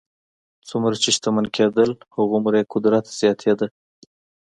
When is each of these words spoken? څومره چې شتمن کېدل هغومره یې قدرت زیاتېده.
څومره 0.69 0.95
چې 1.03 1.09
شتمن 1.15 1.45
کېدل 1.55 1.89
هغومره 2.15 2.55
یې 2.61 2.69
قدرت 2.73 3.05
زیاتېده. 3.19 3.67